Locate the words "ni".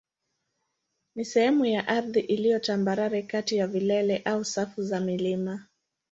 1.15-1.25